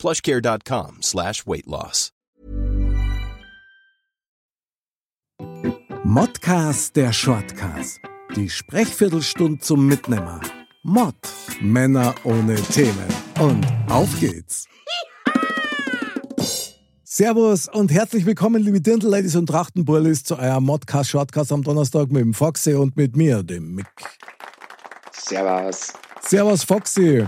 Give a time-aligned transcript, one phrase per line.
[0.00, 2.10] plushcare.com slash weight loss.
[6.04, 8.00] Modcast der Shortcast.
[8.34, 10.40] Die Sprechviertelstunde zum Mitnehmer.
[10.82, 11.14] Mod.
[11.60, 13.06] Männer ohne Themen.
[13.38, 14.66] Und auf geht's.
[17.04, 22.22] Servus und herzlich willkommen, liebe Dirndl-Ladies und Trachtenburlis, zu eurem Modcast Shortcast am Donnerstag mit
[22.22, 23.86] dem Foxy und mit mir, dem Mick.
[25.12, 25.92] Servus.
[26.22, 27.26] Servus, Foxy.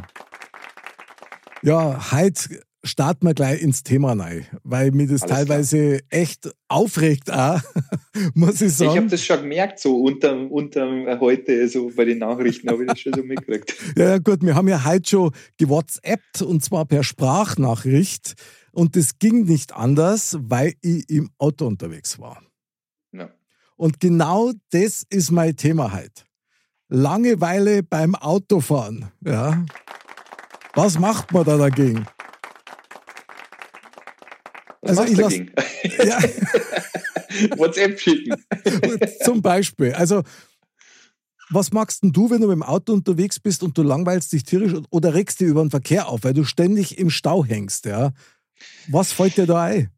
[1.63, 7.31] Ja, heute starten wir gleich ins Thema rein, weil mir das Alles teilweise echt aufregt
[7.31, 7.61] auch,
[8.35, 8.97] muss ich Ich sagen.
[8.97, 13.01] habe das schon gemerkt, so unterm, unterm heute, so bei den Nachrichten habe ich das
[13.01, 13.75] schon so mitgekriegt.
[13.97, 18.35] Ja, ja, gut, wir haben ja heute schon gewhatsappt und zwar per Sprachnachricht
[18.73, 22.43] und das ging nicht anders, weil ich im Auto unterwegs war.
[23.13, 23.31] Ja.
[23.77, 26.25] Und genau das ist mein Thema heute.
[26.89, 29.13] Langeweile beim Autofahren.
[29.25, 29.65] Ja.
[30.75, 32.07] Was macht man da dagegen?
[34.83, 35.53] Was Also ich du lass- dagegen?
[36.09, 36.19] Ja,
[37.59, 38.35] WhatsApp schicken.
[39.25, 39.93] zum Beispiel.
[39.93, 40.23] Also,
[41.51, 44.45] was magst denn du, wenn du mit dem Auto unterwegs bist und du langweilst dich
[44.45, 48.13] tierisch oder regst dich über den Verkehr auf, weil du ständig im Stau hängst, ja?
[48.89, 49.91] Was fällt dir da ein?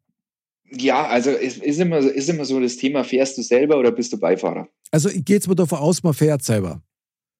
[0.71, 3.91] Ja, also es ist immer, so- ist immer so das Thema, fährst du selber oder
[3.91, 4.67] bist du Beifahrer?
[4.91, 6.81] Also, ich gehe jetzt mal davon aus, man fährt selber.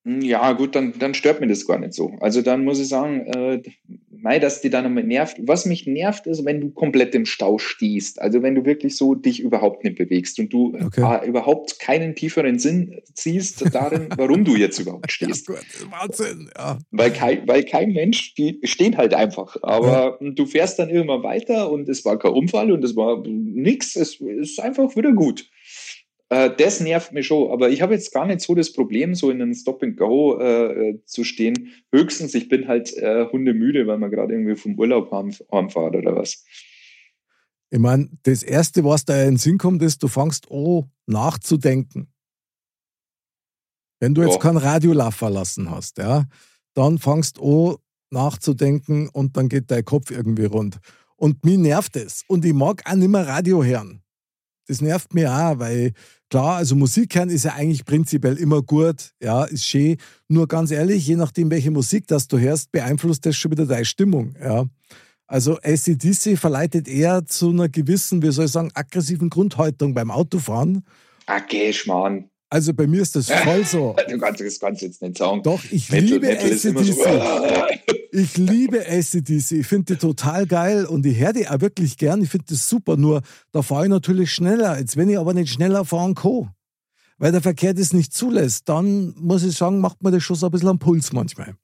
[0.06, 2.14] Hm, Ja, gut, dann, dann stört mir das gar nicht so.
[2.22, 3.62] Also dann muss ich sagen, äh,
[4.10, 5.38] mei, dass die dann einmal nervt.
[5.42, 8.22] Was mich nervt, ist, wenn du komplett im Stau stehst.
[8.22, 11.02] Also wenn du wirklich so dich überhaupt nicht bewegst und du Okay.
[11.24, 15.48] äh, überhaupt keinen tieferen Sinn siehst darin, warum du jetzt überhaupt stehst.
[15.48, 15.58] gut,
[15.90, 16.78] Wahnsinn, ja.
[16.92, 19.58] Weil kein, weil kein Mensch, die stehen halt einfach.
[19.64, 23.96] Aber du fährst dann irgendwann weiter und es war kein Unfall und es war nix.
[23.96, 25.50] Es ist einfach wieder gut.
[26.30, 27.52] Äh, das nervt mich schon.
[27.52, 30.40] Aber ich habe jetzt gar nicht so das Problem, so in einem Stop and Go
[30.40, 31.72] äh, äh, zu stehen.
[31.92, 36.16] Höchstens, ich bin halt äh, hundemüde, weil man gerade irgendwie vom Urlaub heim, heimfahrt oder
[36.16, 36.44] was.
[37.70, 42.12] Ich meine, das Erste, was da in den Sinn kommt, ist, du fangst an, nachzudenken.
[44.00, 44.40] Wenn du jetzt Ja.
[44.40, 46.26] kein Radio laufen lassen hast, ja,
[46.74, 47.76] dann fangst an,
[48.12, 50.80] nachzudenken und dann geht dein Kopf irgendwie rund.
[51.18, 52.24] Und mich nervt es.
[52.28, 54.02] Und ich mag auch nicht mehr Radio hören.
[54.68, 55.94] Das nervt mich auch, weil
[56.30, 59.98] klar, also Musik hören ist ja eigentlich prinzipiell immer gut, ja, ist schön.
[60.28, 63.86] Nur ganz ehrlich, je nachdem, welche Musik das du hörst, beeinflusst das schon wieder deine
[63.86, 64.66] Stimmung, ja.
[65.28, 70.86] Also ACDC verleitet eher zu einer gewissen, wie soll ich sagen, aggressiven Grundhaltung beim Autofahren.
[71.26, 72.30] Ah, geh, Schmarrn.
[72.56, 73.98] Also bei mir ist das voll so.
[74.10, 75.44] Du kannst das kannst du jetzt nicht sagen.
[75.44, 77.04] Doch, ich Metal, liebe Metal immer so.
[77.04, 77.82] ACDC.
[78.14, 79.52] Ich liebe ACDC.
[79.52, 82.22] Ich finde die total geil und ich höre die auch wirklich gern.
[82.22, 82.96] Ich finde das super.
[82.96, 84.80] Nur da fahre ich natürlich schneller.
[84.80, 86.52] Jetzt, wenn ich aber nicht schneller fahren kann,
[87.18, 90.46] weil der Verkehr das nicht zulässt, dann muss ich sagen, macht mir das schon so
[90.46, 91.56] ein bisschen am Puls manchmal.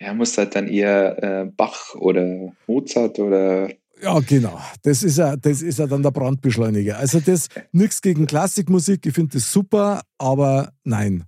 [0.00, 3.68] Ja, muss halt dann eher äh, Bach oder Mozart oder
[4.02, 4.60] Ja, genau.
[4.82, 6.98] Das ist ja, das ist ja dann der Brandbeschleuniger.
[6.98, 9.06] Also das nichts gegen Klassikmusik.
[9.06, 11.24] Ich finde das super, aber nein.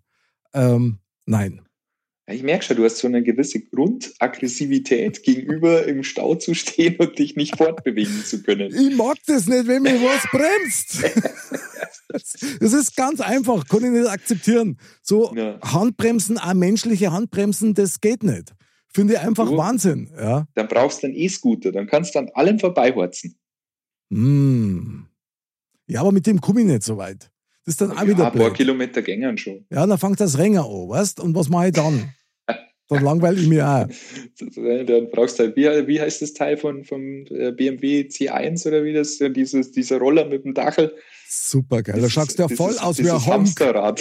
[0.54, 1.62] Ähm, nein.
[2.32, 7.18] Ich merke schon, du hast so eine gewisse Grundaggressivität gegenüber im Stau zu stehen und
[7.18, 8.72] dich nicht fortbewegen zu können.
[8.72, 11.04] Ich mag das nicht, wenn mir was bremst.
[12.60, 14.78] Das ist ganz einfach, kann ich nicht akzeptieren.
[15.00, 15.60] So Ja.
[15.62, 18.52] Handbremsen, auch menschliche Handbremsen, das geht nicht.
[18.92, 19.56] Finde ich einfach Du?
[19.56, 20.10] Wahnsinn.
[20.16, 20.46] Ja.
[20.54, 23.36] Dann brauchst du einen E-Scooter, dann kannst du an allem vorbeihorzen.
[24.12, 25.04] Mm.
[25.86, 27.30] ja, aber mit dem komme ich nicht so weit.
[27.64, 28.52] Das ist dann auch Ja, wieder ein paar.
[28.52, 29.64] Kilometer gängern schon.
[29.70, 32.12] Ja, dann fängt das Ränger an, weißt Und was mache ich dann?
[32.88, 33.86] Dann langweile ich mich auch.
[34.56, 38.82] Dann brauchst du halt, wie, wie heißt das Teil von, vom äh, BMW C1 oder
[38.82, 40.92] wie das, dieses, dieser Roller mit dem Dachel?
[41.32, 41.94] Super geil.
[41.94, 43.54] Da Dieses- schaust du ja voll aus wie ein Honk.
[43.56, 43.94] Da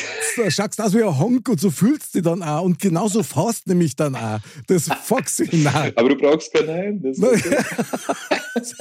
[0.50, 2.64] schaust du aus wie ein Honk und so fühlst du dich dann auch.
[2.64, 4.40] Und genauso fährst du nämlich dann auch.
[4.66, 5.48] Das Foxy.
[5.52, 5.94] Nein.
[5.96, 7.06] Aber du brauchst keinen Helm.
[7.06, 7.22] Ist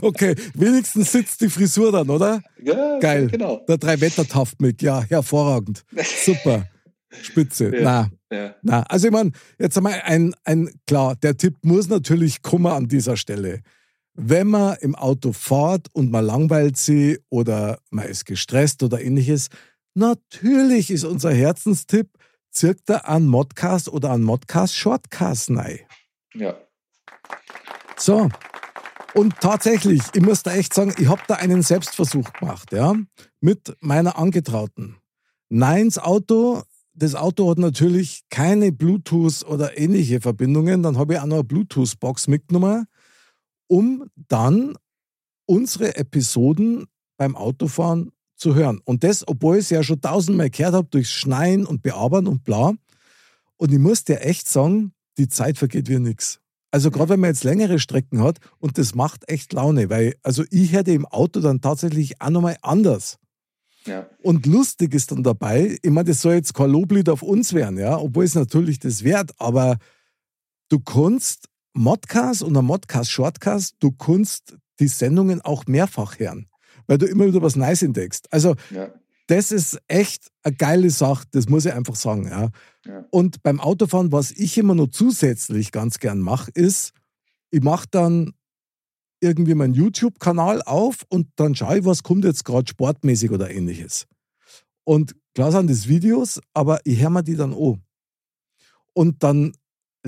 [0.00, 0.34] okay.
[0.54, 2.42] Wenigstens sitzt die Frisur dann, oder?
[2.62, 3.26] ja, Geil.
[3.28, 3.62] Genau.
[3.68, 4.80] Der Drei-Wetter-Taft mit.
[4.82, 5.84] Ja, hervorragend.
[6.24, 6.66] Super.
[7.22, 7.74] Spitze.
[7.76, 7.82] Ja.
[7.82, 8.54] Na, Ja.
[8.62, 8.82] na.
[8.84, 13.16] Also ich meine, jetzt einmal ein, ein, klar, der Tipp muss natürlich kommen an dieser
[13.16, 13.60] Stelle.
[14.20, 19.48] Wenn man im Auto fährt und man langweilt sie oder man ist gestresst oder ähnliches,
[19.94, 22.10] natürlich ist unser Herzenstipp,
[22.50, 25.78] zirkt da an Modcast oder an Modcast Shortcast rein.
[26.34, 26.56] ja.
[27.96, 28.28] So,
[29.14, 32.94] Und tatsächlich, ich muss da echt sagen, ich habe da einen Selbstversuch gemacht, ja,
[33.40, 34.96] mit meiner Angetrauten.
[35.48, 36.62] Nein, das Auto,
[36.92, 40.82] das Auto hat natürlich keine Bluetooth oder ähnliche Verbindungen.
[40.82, 42.86] Dann habe ich auch noch eine Bluetooth-Box mitgenommen,
[43.68, 44.76] um dann
[45.46, 46.86] unsere Episoden
[47.16, 48.80] beim Autofahren zu hören.
[48.84, 52.44] Und das, obwohl ich es ja schon tausendmal gehört habe, durchs Schneien und Bearbeiten und
[52.44, 52.74] bla.
[53.56, 56.40] Und ich muss dir echt sagen, die Zeit vergeht wie nichts.
[56.70, 60.44] Also gerade wenn man jetzt längere Strecken hat und das macht echt Laune, weil also
[60.50, 63.18] ich hätte im Auto dann tatsächlich auch nochmal anders.
[63.86, 64.06] Ja.
[64.22, 67.78] Und lustig ist dann dabei, ich meine, das soll jetzt kein Loblied auf uns werden,
[67.78, 69.78] ja, obwohl es natürlich das wert, aber
[70.68, 71.48] du kannst
[71.78, 76.48] Modcast und ein Modcast Shortcast, du kannst die Sendungen auch mehrfach hören,
[76.86, 78.32] weil du immer wieder was Neues entdeckst.
[78.32, 78.92] Also ja.
[79.28, 82.26] das ist echt eine geile Sache, das muss ich einfach sagen.
[82.28, 82.50] Ja.
[82.84, 83.04] ja.
[83.10, 86.92] Und beim Autofahren, was ich immer noch zusätzlich ganz gern mache, ist,
[87.50, 88.34] ich mache dann
[89.20, 94.06] irgendwie meinen YouTube-Kanal auf und dann schaue ich, was kommt jetzt gerade sportmäßig oder ähnliches.
[94.84, 97.82] Und klar sind das Videos, aber ich höre mir die dann an.
[98.94, 99.52] Und dann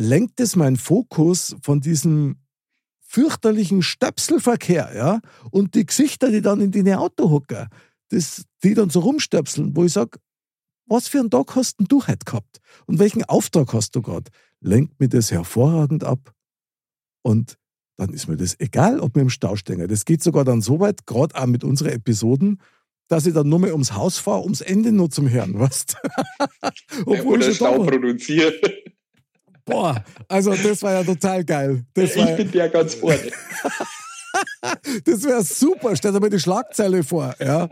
[0.00, 2.36] lenkt es meinen Fokus von diesem
[3.00, 5.20] fürchterlichen Stöpselverkehr, ja,
[5.50, 7.68] und die Gesichter, die dann in die Auto hocken,
[8.08, 10.18] das, die dann so rumstöpseln, wo ich sage,
[10.86, 12.58] was für einen Tag hast denn du heute gehabt?
[12.86, 14.30] Und welchen Auftrag hast du gerade?
[14.60, 16.34] Lenkt mir das hervorragend ab.
[17.22, 17.56] Und
[17.96, 19.86] dann ist mir das egal, ob wir im Stau stehen.
[19.86, 22.60] Das geht sogar dann so weit, gerade auch mit unseren Episoden,
[23.06, 25.96] dass ich dann nur mehr ums Haus fahre, ums Ende nur zum Hören, weißt
[27.06, 28.52] Obwohl ja, Stau produziere.
[29.70, 31.84] Boah, also das war ja total geil.
[31.94, 33.20] Das ich bin ja ganz vorne.
[35.04, 35.96] das wäre super.
[35.96, 37.34] Stell dir mal die Schlagzeile vor.
[37.38, 37.68] Ja.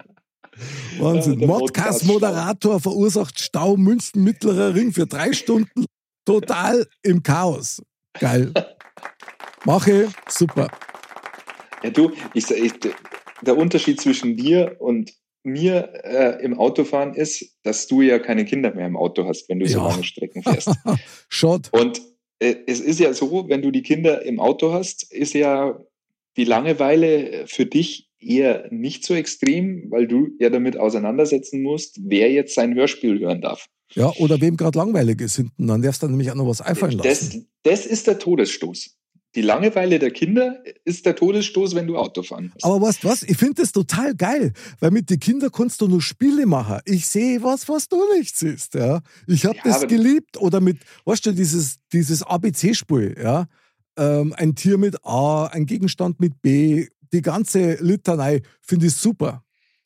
[0.98, 1.40] Wahnsinn.
[1.40, 5.84] Ja, Modcast-Moderator verursacht Stau München Mittlerer Ring für drei Stunden
[6.24, 7.82] total im Chaos.
[8.18, 8.52] Geil.
[9.64, 10.68] Mache, super.
[11.82, 12.72] Ja, du, ich, ich,
[13.42, 15.12] der Unterschied zwischen dir und
[15.42, 19.60] mir äh, im Autofahren ist, dass du ja keine Kinder mehr im Auto hast, wenn
[19.60, 19.72] du ja.
[19.72, 20.70] so lange Strecken fährst.
[21.28, 21.68] Schott.
[21.72, 22.00] Und
[22.38, 25.78] äh, es ist ja so, wenn du die Kinder im Auto hast, ist ja
[26.36, 32.30] die Langeweile für dich eher nicht so extrem, weil du ja damit auseinandersetzen musst, wer
[32.30, 33.66] jetzt sein Hörspiel hören darf.
[33.92, 36.98] Ja, oder wem gerade langweilig ist hinten, dann darfst du nämlich auch noch was einfallen
[36.98, 37.48] lassen.
[37.62, 38.97] Das, das ist der Todesstoß
[39.34, 42.64] die Langeweile der Kinder ist der Todesstoß, wenn du Auto fahren musst.
[42.64, 43.22] Aber weißt du was?
[43.22, 46.80] Ich finde das total geil, weil mit den Kindern kannst du nur Spiele machen.
[46.86, 48.74] Ich sehe was, was du nicht siehst.
[48.74, 49.00] Ja?
[49.26, 50.38] Ich habe ja, das geliebt.
[50.38, 53.16] Oder mit, weißt du, dieses, dieses ABC-Spiel.
[53.22, 53.46] Ja?
[53.98, 59.44] Ähm, ein Tier mit A, ein Gegenstand mit B, die ganze Litanei finde ich super.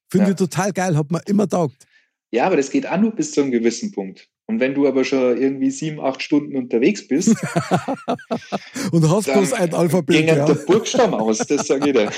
[0.08, 0.30] Finde ja.
[0.32, 1.86] ich total geil, hat mir immer taugt.
[2.30, 4.28] Ja, aber das geht auch nur bis zu einem gewissen Punkt.
[4.52, 7.28] Und wenn du aber schon irgendwie sieben, acht Stunden unterwegs bist
[8.92, 10.44] und hast bloß ein Alphabet, ging ja.
[10.44, 12.10] der Burgstamm aus, das sage ich dir.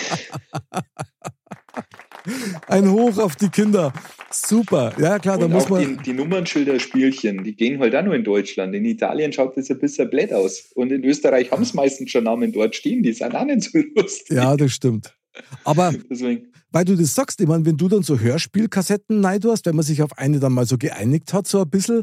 [2.67, 3.93] Ein Hoch auf die Kinder.
[4.33, 4.93] Super.
[4.99, 5.81] Ja, klar, da muss man.
[5.81, 8.75] Die, die Nummernschilder-Spielchen, die gehen halt auch nur in Deutschland.
[8.75, 10.73] In Italien schaut das ein bisschen blöd aus.
[10.75, 13.05] Und in Österreich haben es meistens schon Namen dort stehen.
[13.05, 14.37] Die sind auch nicht so lustig.
[14.37, 15.17] Ja, das stimmt.
[15.63, 16.49] Aber Deswegen.
[16.73, 19.85] weil du das sagst, ich meine, wenn du dann so Hörspielkassetten neid hast, wenn man
[19.85, 22.03] sich auf eine dann mal so geeinigt hat, so ein bisschen,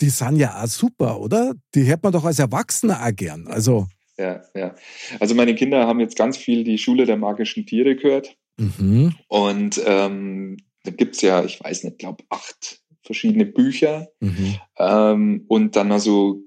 [0.00, 1.54] die sind ja auch super, oder?
[1.74, 3.46] Die hört man doch als Erwachsener auch gern.
[3.46, 3.86] Also.
[4.18, 4.74] Ja, ja.
[5.18, 8.36] Also meine Kinder haben jetzt ganz viel die Schule der magischen Tiere gehört.
[8.58, 9.14] Mhm.
[9.28, 14.08] Und ähm, da gibt es ja, ich weiß nicht, glaube acht verschiedene Bücher.
[14.20, 14.56] Mhm.
[14.78, 16.42] Ähm, und dann also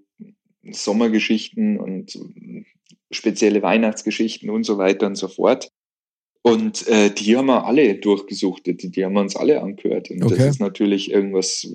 [0.72, 2.18] Sommergeschichten und
[3.12, 5.72] spezielle Weihnachtsgeschichten und so weiter und so fort.
[6.46, 10.12] Und äh, die haben wir alle durchgesuchtet, die, die haben wir uns alle angehört.
[10.12, 10.36] Und okay.
[10.36, 11.66] das ist natürlich irgendwas,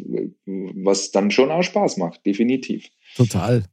[0.44, 2.86] was dann schon auch Spaß macht, definitiv.
[3.16, 3.64] Total.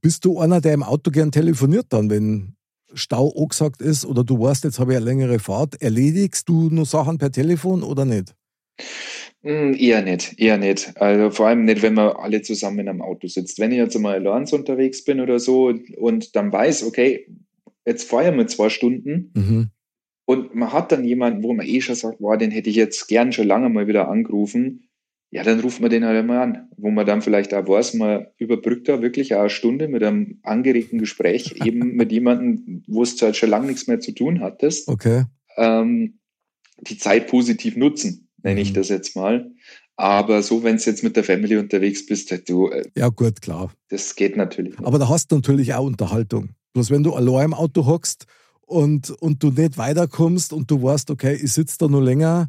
[0.00, 2.56] Bist du einer, der im Auto gern telefoniert dann, wenn
[2.94, 6.86] Stau angesagt ist oder du weißt, jetzt habe ich eine längere Fahrt, erledigst du nur
[6.86, 8.34] Sachen per Telefon oder nicht?
[9.42, 10.96] Mm, eher nicht, eher nicht.
[10.96, 13.58] Also vor allem nicht, wenn man alle zusammen in einem Auto sitzt.
[13.58, 17.28] Wenn ich jetzt mal allein unterwegs bin oder so und dann weiß, okay,
[17.84, 19.70] jetzt feiern wir zwei Stunden, mhm.
[20.26, 23.06] Und man hat dann jemanden, wo man eh schon sagt, boah, den hätte ich jetzt
[23.06, 24.88] gern schon lange mal wieder angerufen.
[25.30, 28.26] Ja, dann ruft man den halt einmal an, wo man dann vielleicht auch weiß, man
[28.36, 33.20] überbrückt da wirklich auch eine Stunde mit einem angeregten Gespräch, eben mit jemandem, wo es
[33.22, 34.88] halt schon lange nichts mehr zu tun hattest.
[34.88, 35.24] Okay.
[35.56, 36.18] Ähm,
[36.80, 38.74] die Zeit positiv nutzen, nenne ich mhm.
[38.74, 39.50] das jetzt mal.
[39.96, 42.68] Aber so, wenn du jetzt mit der Family unterwegs bist, halt du.
[42.68, 43.72] Äh, ja, gut, klar.
[43.88, 44.72] Das geht natürlich.
[44.78, 44.86] Nicht.
[44.86, 46.50] Aber da hast du natürlich auch Unterhaltung.
[46.74, 48.26] Bloß wenn du allein im Auto hockst
[48.66, 52.48] und, und du nicht weiterkommst und du weißt, okay, ich sitze da nur länger,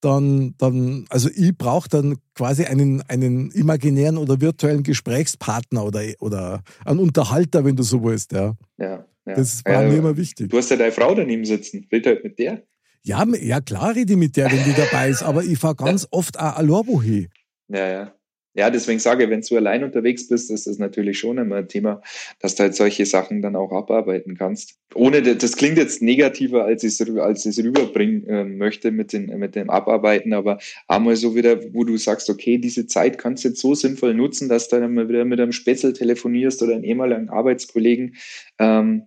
[0.00, 6.62] dann, dann also ich brauche dann quasi einen, einen imaginären oder virtuellen Gesprächspartner oder, oder
[6.84, 8.54] einen Unterhalter, wenn du so willst, ja.
[8.76, 9.06] Ja.
[9.26, 9.34] Ja.
[9.34, 10.50] Das war mir immer wichtig.
[10.50, 11.86] Du hast ja deine Frau daneben sitzen.
[11.90, 12.62] Red halt mit der.
[13.02, 16.06] Ja, ja klar rede ich mit der, wenn die dabei ist, aber ich fahre ganz
[16.10, 17.28] oft auch allein wohin.
[17.68, 18.14] Ja, ja.
[18.56, 21.68] Ja, deswegen sage ich, wenn du allein unterwegs bist, ist das natürlich schon immer ein
[21.68, 22.00] Thema,
[22.38, 24.78] dass du halt solche Sachen dann auch abarbeiten kannst.
[24.94, 29.26] Ohne, das klingt jetzt negativer, als ich es als ich's rüberbringen äh, möchte mit, den,
[29.40, 33.48] mit dem Abarbeiten, aber einmal so wieder, wo du sagst, okay, diese Zeit kannst du
[33.48, 36.84] jetzt so sinnvoll nutzen, dass du dann mal wieder mit einem Spätzle telefonierst oder einem
[36.84, 38.14] ehemaligen Arbeitskollegen.
[38.60, 39.06] Ähm,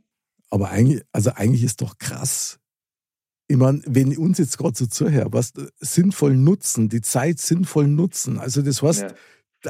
[0.50, 2.60] aber eigentlich, also eigentlich ist doch krass,
[3.50, 8.40] ich meine, wenn uns jetzt gerade so zuhört, was sinnvoll nutzen, die Zeit sinnvoll nutzen.
[8.40, 9.16] Also das heißt, ja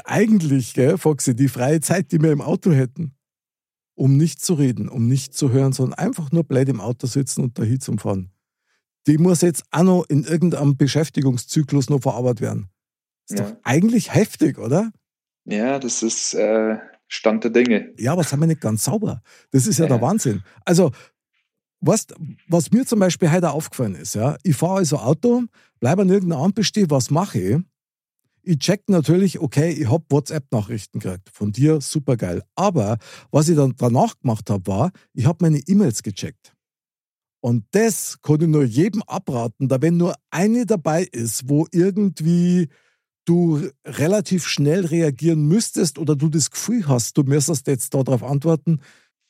[0.04, 3.14] eigentlich, gell, Foxy, die freie Zeit, die wir im Auto hätten,
[3.94, 7.42] um nicht zu reden, um nicht zu hören, sondern einfach nur blöd im Auto sitzen
[7.42, 8.30] und dahin zum Fahren.
[9.06, 12.68] Die muss jetzt auch noch in irgendeinem Beschäftigungszyklus noch verarbeitet werden.
[13.28, 13.50] Ist ja.
[13.50, 14.92] doch eigentlich heftig, oder?
[15.44, 16.76] Ja, das ist äh,
[17.06, 17.94] Stand der Dinge.
[17.98, 19.22] Ja, aber haben wir nicht ganz sauber.
[19.50, 19.88] Das ist ja, ja.
[19.88, 20.42] der Wahnsinn.
[20.64, 20.92] Also,
[21.80, 22.06] was,
[22.48, 25.44] was mir zum Beispiel heute aufgefallen ist, ja, ich fahre also Auto,
[25.80, 27.58] bleibe an irgendeiner Ampel stehen, was mache ich?
[28.48, 31.28] Ich check natürlich, okay, ich habe WhatsApp-Nachrichten gekriegt.
[31.30, 32.42] Von dir, super geil.
[32.54, 32.96] Aber
[33.30, 36.54] was ich dann danach gemacht habe, war, ich habe meine E-Mails gecheckt.
[37.40, 42.68] Und das konnte ich nur jedem abraten, da wenn nur eine dabei ist, wo irgendwie
[43.26, 48.80] du relativ schnell reagieren müsstest oder du das Gefühl hast, du müsstest jetzt darauf antworten.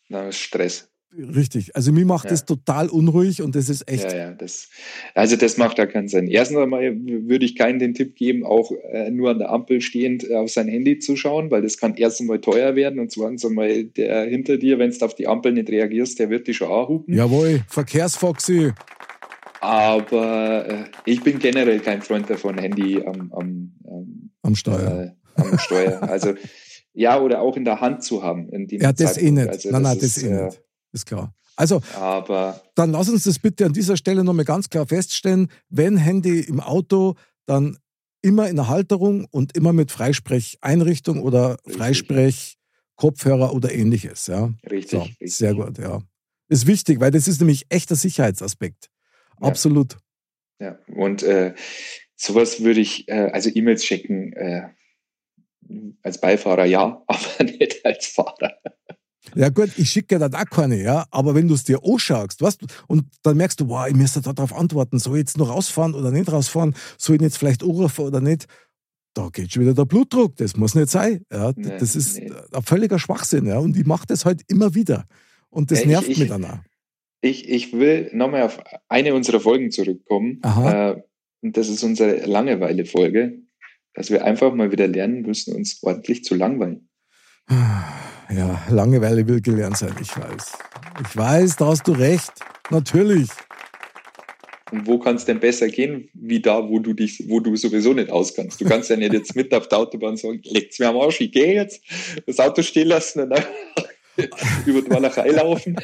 [0.09, 0.89] Na, Stress.
[1.17, 1.75] Richtig.
[1.75, 2.31] Also mir macht ja.
[2.31, 4.13] das total unruhig und das ist echt.
[4.13, 4.69] Ja, ja, das,
[5.15, 6.29] also das macht da keinen Sinn.
[6.29, 10.29] Erstens einmal würde ich keinen den Tipp geben, auch äh, nur an der Ampel stehend
[10.29, 13.45] äh, auf sein Handy zu schauen, weil das kann erst einmal teuer werden und zweitens
[13.45, 16.71] einmal der hinter dir, wenn du auf die Ampel nicht reagierst, der wird dich schon
[16.71, 17.15] anhupen.
[17.15, 18.73] Jawohl, Verkehrsfoxy.
[19.61, 25.15] Aber äh, ich bin generell kein Freund davon, Handy am, am, am, am Steuer.
[25.37, 26.03] Äh, am Steuer.
[26.03, 26.35] Also
[26.93, 28.51] ja, oder auch in der Hand zu haben.
[28.51, 29.23] In ja, das Zeitpunkt.
[29.23, 29.49] eh nicht.
[29.49, 30.61] Also, nein, nein, das, das eh äh, nicht
[30.93, 31.35] ist klar.
[31.57, 35.51] Also, Aber dann lass uns das bitte an dieser Stelle nochmal ganz klar feststellen.
[35.69, 37.17] Wenn Handy im Auto,
[37.47, 37.79] dann
[38.23, 44.29] immer in der Halterung und immer mit Freisprecheinrichtung oder Freisprech-Kopfhörer oder ähnliches.
[44.29, 44.53] Ja?
[44.71, 45.35] Richtig, so, richtig.
[45.35, 46.01] Sehr gut, ja.
[46.49, 48.89] Ist wichtig, weil das ist nämlich echter Sicherheitsaspekt.
[49.41, 49.97] Absolut.
[50.61, 51.55] Ja, und äh,
[52.17, 54.69] sowas würde ich, äh, also E-Mails checken, äh,
[56.03, 58.59] als Beifahrer ja, aber nicht als Fahrer.
[59.35, 62.61] Ja gut, ich schicke dir da keine, ja, aber wenn du es dir anschaust, weißt,
[62.87, 66.11] und dann merkst du, wow, ich müsste darauf antworten, soll ich jetzt noch rausfahren oder
[66.11, 68.47] nicht rausfahren, soll ich jetzt vielleicht anrufen oder nicht,
[69.15, 71.25] da geht schon wieder der Blutdruck, das muss nicht sein.
[71.33, 72.31] Ja, nee, das ist nee.
[72.53, 75.07] ein völliger Schwachsinn, ja, und ich mache das halt immer wieder.
[75.51, 76.59] Und das ja, nervt ich, mich dann auch.
[77.21, 80.39] Ich, ich will nochmal auf eine unserer Folgen zurückkommen.
[80.43, 80.91] Aha.
[80.91, 81.03] Äh,
[81.41, 83.39] und das ist unsere Langeweile-Folge,
[83.95, 86.89] dass wir einfach mal wieder lernen müssen, uns ordentlich zu langweilen.
[88.31, 90.53] Ja, Langeweile will gelernt sein, ich weiß.
[91.03, 92.33] Ich weiß, da hast du recht.
[92.71, 93.29] Natürlich.
[94.71, 97.95] Und wo kann es denn besser gehen, wie da, wo du dich, wo du sowieso
[97.95, 98.61] nicht auskannst?
[98.61, 101.33] Du kannst ja nicht jetzt mit auf der Autobahn sagen, legt's mir am Arsch, ich
[101.33, 101.83] gehe jetzt,
[102.27, 103.45] das Auto stehen lassen und dann
[104.67, 105.77] über die Walachei laufen.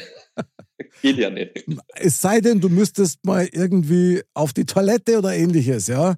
[1.01, 1.65] Geht ja nicht.
[1.95, 6.15] Es sei denn, du müsstest mal irgendwie auf die Toilette oder ähnliches, ja?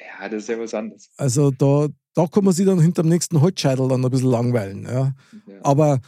[0.00, 1.10] Ja, das ist ja was anderes.
[1.16, 4.84] Also da, da kann man sich dann hinterm nächsten Holzscheitel dann ein bisschen langweilen.
[4.84, 5.14] Ja.
[5.46, 5.54] ja.
[5.62, 6.00] Aber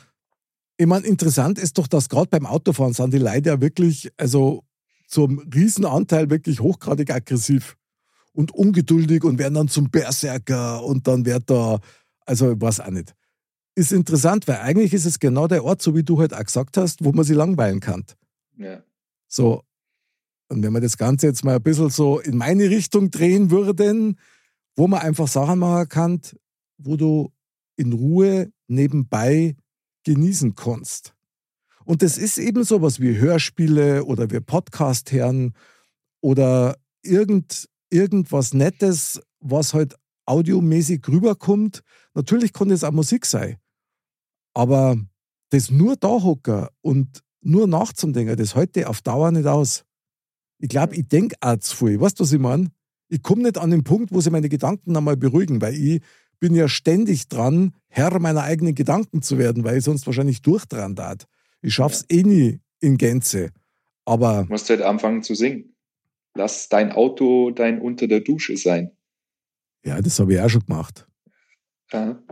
[0.77, 4.65] ich meine, interessant ist doch, dass gerade beim Autofahren sind die Leute ja wirklich, also
[5.07, 7.77] zum Riesenanteil wirklich hochgradig aggressiv
[8.33, 11.79] und ungeduldig und werden dann zum Berserker und dann wird da,
[12.27, 13.15] also ich weiß auch nicht.
[13.77, 16.77] Ist interessant, weil eigentlich ist es genau der Ort, so wie du halt auch gesagt
[16.77, 18.05] hast, wo man sich langweilen kann.
[18.57, 18.83] Ja.
[19.29, 19.63] So.
[20.49, 24.19] Und wenn wir das Ganze jetzt mal ein bisschen so in meine Richtung drehen würden,
[24.77, 26.21] wo man einfach Sachen machen kann,
[26.79, 27.33] wo du
[27.77, 29.57] in Ruhe nebenbei
[30.05, 31.15] genießen kannst.
[31.85, 35.55] Und das ist eben sowas wie Hörspiele oder wir Podcast hören
[36.21, 39.95] oder irgend, irgendwas Nettes, was halt
[40.27, 41.83] audiomäßig rüberkommt.
[42.15, 43.59] Natürlich kann das auch Musik sein.
[44.55, 44.97] Aber
[45.51, 49.85] das nur da hocken und nur nachzudenken, das heute auf Dauer nicht aus.
[50.59, 52.01] Ich glaube, ich denke auch zu viel.
[52.01, 52.71] Weißt du, was ich meine?
[53.09, 56.03] Ich komme nicht an den Punkt, wo sie meine Gedanken einmal beruhigen, weil ich
[56.41, 60.97] bin ja ständig dran, Herr meiner eigenen Gedanken zu werden, weil ich sonst wahrscheinlich durchdran
[60.97, 61.27] tat.
[61.63, 62.19] Ich schaff's ja.
[62.19, 63.51] eh nie in Gänze.
[64.05, 64.45] Aber.
[64.45, 65.75] Du musst halt anfangen zu singen.
[66.35, 68.91] Lass dein Auto dein unter der Dusche sein.
[69.85, 71.07] Ja, das habe ich auch schon gemacht.
[71.93, 72.23] Ja.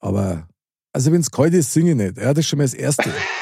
[0.00, 0.48] Aber,
[0.92, 2.16] also wenn es kalt ist, singe ich nicht.
[2.18, 3.10] Ja, das ist schon mal das Erste.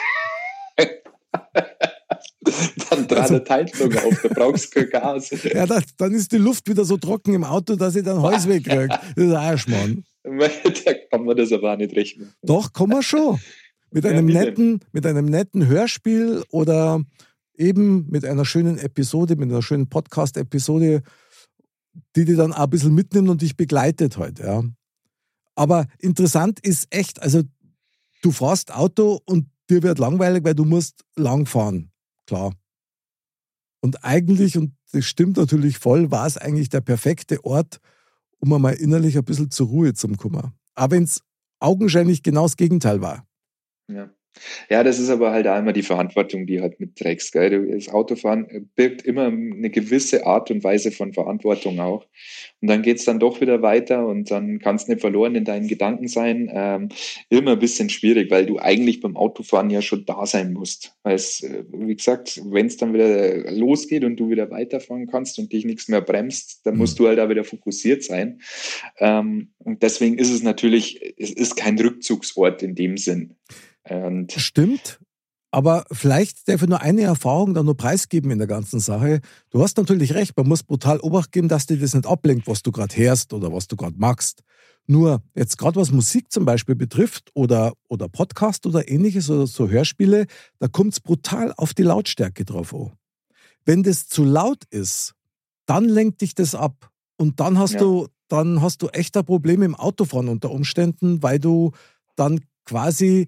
[3.29, 5.31] dran also, Teilung auf, da brauchst du kein Gas.
[5.55, 8.49] Ja, das, dann ist die Luft wieder so trocken im Auto, dass ich dann Hals
[8.49, 8.89] wegkriege.
[8.89, 10.05] Das ist ein Arschmann.
[10.23, 12.33] Da kann man das aber auch nicht rechnen.
[12.43, 13.39] Doch, kann man schon.
[13.91, 17.03] mit einem ja, netten, mit einem netten Hörspiel oder
[17.57, 21.03] eben mit einer schönen Episode, mit einer schönen Podcast-Episode,
[22.17, 24.71] die dir dann auch ein bisschen mitnimmt und dich begleitet heute, halt, ja.
[25.55, 27.43] Aber interessant ist echt, also
[28.23, 31.91] du fährst Auto und dir wird langweilig, weil du musst lang fahren.
[32.27, 32.53] Klar.
[33.81, 37.81] Und eigentlich, und das stimmt natürlich voll, war es eigentlich der perfekte Ort,
[38.39, 40.53] um einmal innerlich ein bisschen zur Ruhe zu kommen.
[40.75, 41.23] Aber wenn es
[41.59, 43.27] augenscheinlich genau das Gegenteil war.
[43.89, 44.11] Ja.
[44.69, 47.33] Ja, das ist aber halt immer die Verantwortung, die halt mitträgst.
[47.33, 47.69] Gell?
[47.73, 52.07] Das Autofahren birgt immer eine gewisse Art und Weise von Verantwortung auch.
[52.61, 55.67] Und dann geht's dann doch wieder weiter und dann kannst du nicht verloren in deinen
[55.67, 56.51] Gedanken sein.
[56.53, 56.89] Ähm,
[57.29, 60.95] immer ein bisschen schwierig, weil du eigentlich beim Autofahren ja schon da sein musst.
[61.03, 65.39] Weil es, äh, wie gesagt, wenn es dann wieder losgeht und du wieder weiterfahren kannst
[65.39, 67.05] und dich nichts mehr bremst, dann musst mhm.
[67.05, 68.41] du halt da wieder fokussiert sein.
[68.99, 73.37] Ähm, und deswegen ist es natürlich, es ist kein Rückzugsort in dem Sinn.
[73.89, 75.01] Und Stimmt.
[75.53, 79.21] Aber vielleicht darf ich nur eine Erfahrung da nur preisgeben in der ganzen Sache.
[79.51, 82.63] Du hast natürlich recht, man muss brutal Obacht geben, dass dir das nicht ablenkt, was
[82.63, 84.43] du gerade hörst oder was du gerade magst.
[84.87, 89.69] Nur jetzt gerade was Musik zum Beispiel betrifft oder, oder Podcast oder ähnliches oder so
[89.69, 90.27] Hörspiele,
[90.61, 92.93] da kommt es brutal auf die Lautstärke drauf an.
[93.65, 95.15] Wenn das zu laut ist,
[95.67, 96.91] dann lenkt dich das ab.
[97.17, 97.81] Und dann hast ja.
[97.81, 101.73] du, dann hast du echt ein Problem im Autofahren unter Umständen, weil du
[102.17, 103.27] dann quasi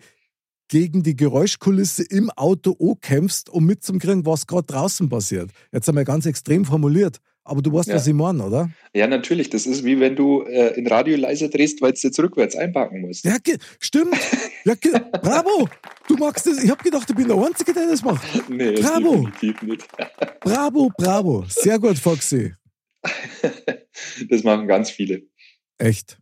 [0.73, 5.51] gegen die Geräuschkulisse im Auto auch kämpfst, um mitzukriegen, was gerade draußen passiert.
[5.71, 7.19] Jetzt einmal ganz extrem formuliert.
[7.45, 7.97] Aber du weißt, ja.
[7.97, 8.71] was ich meine, oder?
[8.95, 9.51] Ja, natürlich.
[9.51, 13.03] Das ist wie wenn du äh, in Radio leiser drehst, weil du jetzt rückwärts einpacken
[13.03, 13.23] musst.
[13.27, 13.37] Ja,
[13.81, 14.17] stimmt.
[14.65, 14.75] Ja,
[15.23, 15.69] bravo.
[16.09, 16.65] Du magst das.
[16.65, 18.27] Ich habe gedacht, ich bin der Einzige, der das macht.
[18.49, 19.27] Nee, bravo.
[19.27, 19.87] definitiv nicht.
[20.41, 21.45] bravo, bravo.
[21.49, 22.55] Sehr gut, Foxy.
[24.31, 25.21] das machen ganz viele.
[25.77, 26.17] Echt?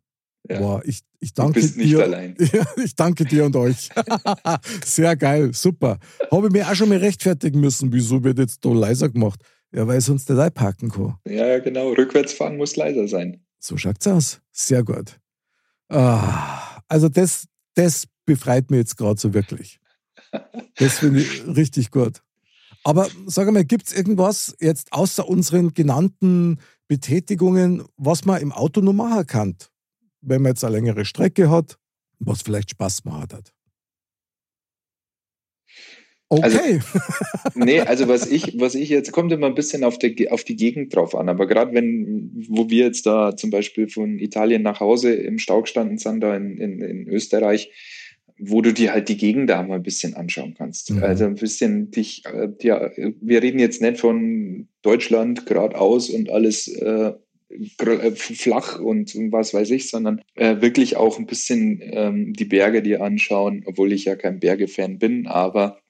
[0.51, 0.59] Ja.
[0.59, 2.03] Boah, ich, ich danke du bist nicht dir.
[2.03, 2.35] allein.
[2.53, 3.89] Ja, ich danke dir und euch.
[4.85, 5.99] Sehr geil, super.
[6.31, 9.41] Habe ich mir auch schon mal rechtfertigen müssen, wieso wird jetzt da leiser gemacht?
[9.73, 11.17] Ja, weil ich sonst nicht einpacken kann.
[11.25, 11.93] Ja, genau.
[11.93, 13.45] Rückwärts fahren muss leiser sein.
[13.61, 14.41] So schaut's aus.
[14.51, 15.21] Sehr gut.
[15.89, 19.79] Ah, also das, das befreit mich jetzt gerade so wirklich.
[20.77, 22.23] Das finde ich richtig gut.
[22.83, 28.81] Aber sag mal, gibt es irgendwas jetzt außer unseren genannten Betätigungen, was man im Auto
[28.81, 29.57] noch machen kann?
[30.21, 31.79] Wenn man jetzt eine längere Strecke hat,
[32.19, 33.53] was vielleicht Spaß gemacht hat.
[36.33, 36.43] Okay.
[36.45, 36.59] Also,
[37.57, 40.55] nee, also was ich, was ich jetzt, kommt immer ein bisschen auf, der, auf die
[40.55, 44.79] Gegend drauf an, aber gerade wenn, wo wir jetzt da zum Beispiel von Italien nach
[44.79, 47.73] Hause im Stau gestanden sind, da in, in, in Österreich,
[48.39, 50.93] wo du dir halt die Gegend da mal ein bisschen anschauen kannst.
[50.93, 51.03] Mhm.
[51.03, 56.69] Also ein bisschen dich, äh, ja, wir reden jetzt nicht von Deutschland geradeaus und alles
[56.69, 57.13] äh,
[58.15, 63.03] flach und was weiß ich, sondern äh, wirklich auch ein bisschen ähm, die Berge dir
[63.03, 65.81] anschauen, obwohl ich ja kein Berge-Fan bin, aber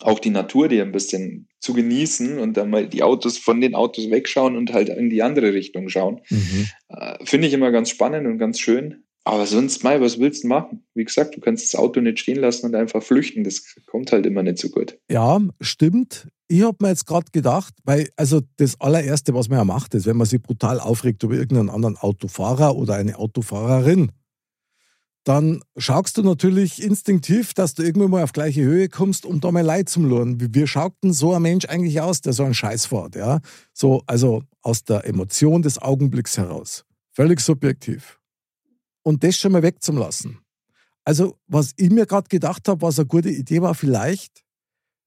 [0.00, 3.74] auch die Natur dir ein bisschen zu genießen und dann mal die Autos von den
[3.74, 6.20] Autos wegschauen und halt in die andere Richtung schauen.
[6.30, 6.68] Mhm.
[6.88, 9.04] Äh, Finde ich immer ganz spannend und ganz schön.
[9.26, 10.84] Aber sonst, Mai, was willst du machen?
[10.94, 13.42] Wie gesagt, du kannst das Auto nicht stehen lassen und einfach flüchten.
[13.42, 14.98] Das kommt halt immer nicht so gut.
[15.10, 16.28] Ja, stimmt.
[16.46, 20.06] Ich habe mir jetzt gerade gedacht, weil, also das allererste, was man ja macht, ist,
[20.06, 24.12] wenn man sich brutal aufregt über irgendeinen anderen Autofahrer oder eine Autofahrerin,
[25.24, 29.50] dann schaust du natürlich instinktiv, dass du irgendwann mal auf gleiche Höhe kommst, um da
[29.50, 30.36] mal Leid zu lernen.
[30.38, 33.16] Wie schaut denn so ein Mensch eigentlich aus, der so einen Scheiß fährt?
[33.16, 33.40] Ja?
[33.72, 36.84] So, also aus der Emotion des Augenblicks heraus.
[37.12, 38.18] Völlig subjektiv
[39.04, 40.38] und das schon mal wegzulassen.
[41.04, 44.42] Also, was ich mir gerade gedacht habe, was eine gute Idee war, vielleicht,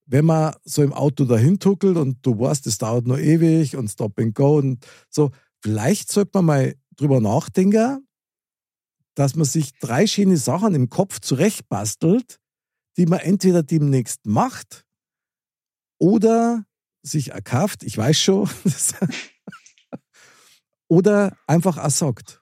[0.08, 3.90] wenn man so im Auto dahin tuckelt und du weißt, das dauert nur ewig und
[3.90, 8.08] Stop and Go und so, vielleicht sollte man mal drüber nachdenken,
[9.16, 12.40] dass man sich drei schöne Sachen im Kopf zurechtbastelt,
[12.98, 14.86] die man entweder demnächst macht
[16.00, 16.64] oder
[17.04, 18.50] sich erkauft, ich weiß schon,
[20.88, 22.42] oder einfach sagt.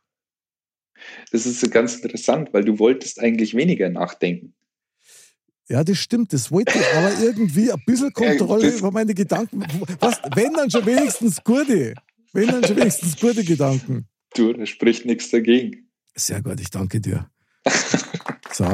[1.32, 4.56] Das ist ganz interessant, weil du wolltest eigentlich weniger nachdenken.
[5.67, 9.65] Ja, das stimmt, das wollte ich, aber irgendwie ein bisschen Kontrolle über meine Gedanken.
[9.99, 11.95] Was, wenn dann schon wenigstens gute.
[12.34, 14.08] Wenn dann schon wenigstens gute Gedanken.
[14.36, 15.89] Du, da spricht nichts dagegen.
[16.13, 17.30] Sehr gut, ich danke dir.
[18.51, 18.65] So.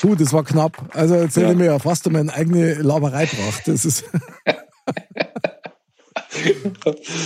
[0.00, 0.90] Puh, das war knapp.
[0.96, 1.52] Also jetzt hätte ja.
[1.52, 3.62] ich mir ja fast um meine eigene Laberei gebracht.
[3.66, 4.04] Das ist.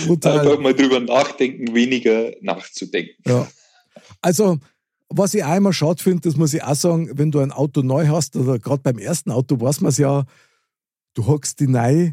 [0.09, 3.15] Einfach mal drüber nachdenken, weniger nachzudenken.
[3.25, 3.47] Ja.
[4.21, 4.59] Also,
[5.09, 7.81] was ich auch immer schade finde, das muss ich auch sagen, wenn du ein Auto
[7.81, 10.25] neu hast, oder gerade beim ersten Auto weiß man es ja,
[11.13, 12.11] du hockst die neu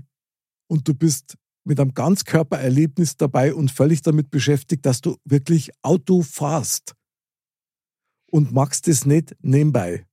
[0.68, 6.22] und du bist mit einem Ganzkörpererlebnis dabei und völlig damit beschäftigt, dass du wirklich Auto
[6.22, 6.94] fahrst.
[8.30, 10.06] und machst das nicht nebenbei.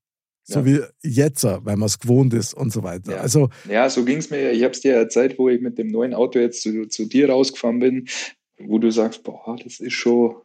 [0.43, 0.65] So Ja.
[0.65, 3.13] wie jetzt, weil man es gewohnt ist und so weiter.
[3.15, 3.21] Ja.
[3.21, 4.51] Also, Ja, so ging es mir.
[4.51, 7.29] Ich habe es dir erzählt, wo ich mit dem neuen Auto jetzt zu, zu dir
[7.31, 8.07] rausgefahren bin,
[8.59, 10.35] wo du sagst, boah, das ist schon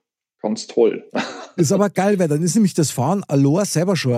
[0.46, 1.04] ganz toll.
[1.56, 4.16] ist aber geil, weil dann ist nämlich das Fahren allein selber schon äh,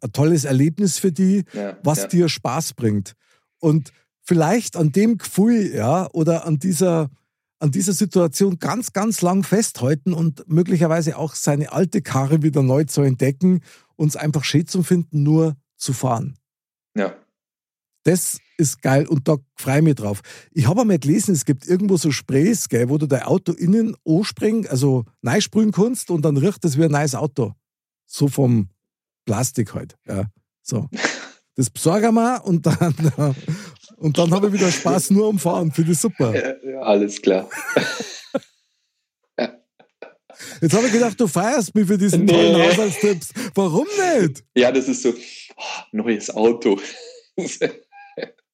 [0.00, 2.06] ein tolles Erlebnis für die, Ja, was ja.
[2.08, 3.14] dir Spaß bringt.
[3.58, 7.10] Und vielleicht an dem Gefühl, ja, oder an dieser,
[7.58, 12.84] an dieser Situation ganz, ganz lang festhalten und möglicherweise auch seine alte Karre wieder neu
[12.84, 13.62] zu entdecken
[13.96, 16.36] und es einfach schön zu finden, nur zu fahren.
[16.96, 17.14] Ja,
[18.04, 20.20] Das ist geil und da freue ich mich drauf.
[20.52, 23.96] Ich habe einmal gelesen, es gibt irgendwo so Sprays, gell, wo du dein Auto innen
[24.06, 25.04] anspringen, also
[25.40, 27.54] sprühen kannst und dann riecht es wie ein neues Auto.
[28.06, 28.68] So vom
[29.24, 29.96] Plastik halt.
[30.06, 30.26] Ja.
[30.62, 30.88] So.
[31.56, 32.94] Das besorge ich mir und dann,
[33.96, 35.72] und dann habe ich wieder Spaß nur am Fahren.
[35.72, 36.34] Finde ich super.
[36.34, 37.48] ja, ja, alles klar.
[40.60, 42.32] Jetzt habe ich gedacht, du feierst mich für diesen Nee.
[42.32, 43.32] tollen Haushaltstipps.
[43.54, 43.86] Warum
[44.18, 44.44] nicht?
[44.56, 45.62] Ja, das ist so, oh,
[45.92, 46.78] neues Auto.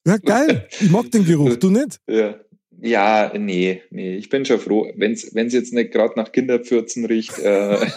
[0.05, 0.67] Ja, geil.
[0.79, 1.55] Ich mag den Geruch.
[1.57, 1.99] Du nicht?
[2.09, 2.39] ja.
[2.81, 7.37] ja, nee, nee, ich bin schon froh, wenn es jetzt nicht gerade nach Kinderpfürzen riecht,
[7.39, 7.77] äh,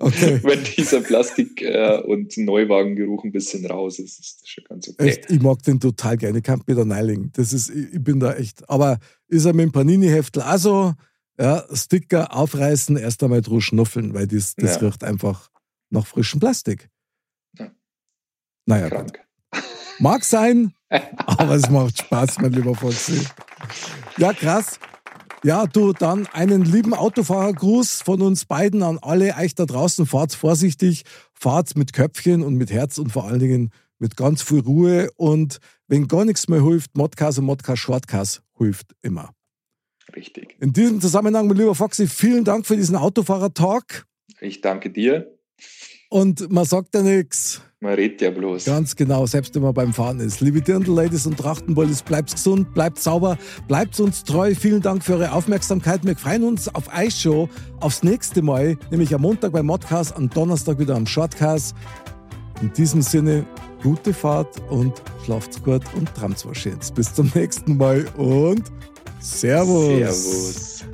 [0.00, 0.40] Okay.
[0.42, 5.08] wenn dieser Plastik- äh, und Neuwagengeruch ein bisschen raus ist, ist das schon ganz okay.
[5.08, 6.38] Echt, ich mag den total gerne.
[6.38, 7.30] Ich kann mir da neilingen.
[7.34, 8.68] Das ist, ich, ich bin da echt.
[8.68, 10.92] Aber ist er mit dem Panini-Heftel also,
[11.40, 14.88] ja, Sticker aufreißen, erst einmal drüber schnuffeln, weil das, das Ja.
[14.88, 15.48] riecht einfach
[15.90, 16.88] nach frischem Plastik.
[17.58, 17.70] Ja.
[18.66, 19.06] Naja,
[20.00, 20.72] mag sein,
[21.26, 23.24] aber es macht Spaß, mein lieber Foxy.
[24.16, 24.78] Ja, krass.
[25.44, 30.06] Ja, du, dann einen lieben Autofahrergruß von uns beiden an alle euch da draußen.
[30.06, 34.60] Fahrt vorsichtig, fahrt mit Köpfchen und mit Herz und vor allen Dingen mit ganz viel
[34.60, 35.10] Ruhe.
[35.16, 39.30] Und wenn gar nichts mehr hilft, Modcast und Modcast Shortcast hilft immer.
[40.16, 40.56] Richtig.
[40.60, 44.06] In diesem Zusammenhang, mein lieber Foxy, vielen Dank für diesen Autofahrer-Talk.
[44.40, 45.38] Ich danke dir.
[46.08, 47.60] Und man sagt ja nichts.
[47.80, 48.64] Man redet ja bloß.
[48.64, 50.40] Ganz genau, selbst wenn man beim Fahren ist.
[50.40, 54.54] Liebe Dirndl-Ladies und Trachtenbollis, bleibt gesund, bleibt sauber, bleibt uns treu.
[54.54, 56.04] Vielen Dank für eure Aufmerksamkeit.
[56.04, 60.80] Wir freuen uns auf schon aufs nächste Mal, nämlich am Montag beim Modcast, am Donnerstag
[60.80, 61.76] wieder am Shortcast.
[62.62, 63.46] In diesem Sinne,
[63.82, 66.90] gute Fahrt und schlaft's gut und tramt's was.
[66.90, 68.64] Bis zum nächsten Mal und
[69.20, 69.98] Servus.
[69.98, 70.84] Servus.